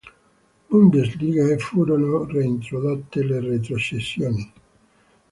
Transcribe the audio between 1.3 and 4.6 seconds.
e furono reintrodotte le retrocessioni.